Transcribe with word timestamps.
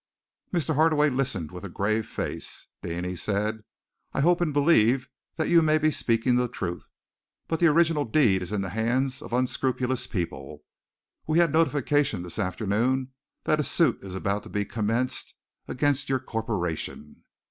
Mr. 0.51 0.73
Hardaway 0.73 1.11
listened 1.11 1.51
with 1.51 1.63
a 1.63 1.69
grave 1.69 2.07
face. 2.07 2.69
"Deane," 2.81 3.03
he 3.03 3.15
said, 3.15 3.63
"I 4.13 4.21
hope 4.21 4.41
and 4.41 4.51
believe 4.51 5.07
that 5.35 5.47
you 5.47 5.61
may 5.61 5.77
be 5.77 5.91
speaking 5.91 6.37
the 6.37 6.47
truth, 6.47 6.89
but 7.47 7.59
the 7.59 7.67
original 7.67 8.03
deed 8.03 8.41
is 8.41 8.51
in 8.51 8.61
the 8.61 8.71
hands 8.71 9.21
of 9.21 9.31
unscrupulous 9.31 10.07
people. 10.07 10.63
We 11.27 11.37
had 11.37 11.51
a 11.51 11.53
notification 11.53 12.23
this 12.23 12.39
afternoon 12.39 13.09
that 13.43 13.59
a 13.59 13.63
suit 13.63 14.03
is 14.03 14.15
about 14.15 14.41
to 14.41 14.49
be 14.49 14.65
commenced 14.65 15.35
against 15.67 16.09
your 16.09 16.19
corporation." 16.19 17.23